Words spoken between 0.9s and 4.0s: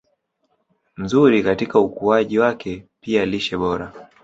nzuri katika ukuaji wake Pia lishe bora